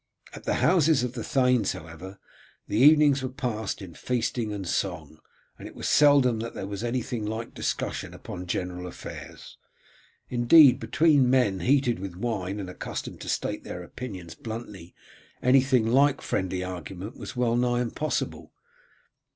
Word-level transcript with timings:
At 0.33 0.45
the 0.45 0.55
houses 0.55 1.03
of 1.03 1.13
the 1.13 1.23
thanes, 1.23 1.73
however, 1.73 2.17
the 2.67 2.79
evenings 2.79 3.21
were 3.21 3.29
passed 3.29 3.83
in 3.83 3.93
feasting 3.93 4.51
and 4.51 4.67
song, 4.67 5.19
and 5.59 5.67
it 5.67 5.75
was 5.75 5.87
seldom 5.87 6.39
that 6.39 6.55
there 6.55 6.65
was 6.65 6.83
anything 6.83 7.23
like 7.23 7.53
discussion 7.53 8.11
upon 8.15 8.47
general 8.47 8.87
affairs. 8.87 9.59
Indeed, 10.27 10.79
between 10.79 11.29
men 11.29 11.59
heated 11.59 11.99
with 11.99 12.15
wine 12.15 12.59
and 12.59 12.67
accustomed 12.67 13.21
to 13.21 13.29
state 13.29 13.63
their 13.63 13.83
opinions 13.83 14.33
bluntly 14.33 14.95
anything 15.43 15.85
like 15.85 16.19
friendly 16.19 16.63
argument 16.63 17.15
was 17.15 17.35
well 17.35 17.55
nigh 17.55 17.81
impossible. 17.81 18.53